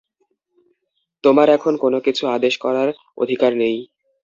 [1.23, 2.89] তোমার এখন কোন কিছু আদেশ করার
[3.17, 3.77] অধিকার নেই।